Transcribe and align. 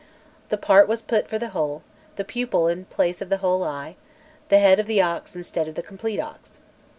The 0.49 0.57
part 0.57 0.87
was 0.87 1.03
put 1.03 1.27
for 1.27 1.37
the 1.37 1.49
whole, 1.49 1.83
the 2.15 2.23
pupil 2.25 2.67
in 2.67 2.85
place 2.85 3.21
of 3.21 3.29
the 3.29 3.37
whole 3.37 3.63
eye, 3.63 3.97
the 4.49 4.57
head 4.57 4.79
of 4.79 4.87
the 4.87 4.99
ox 4.99 5.35
instead 5.35 5.67
of 5.67 5.75
the 5.75 5.83
complete 5.83 6.19
ox. 6.19 6.59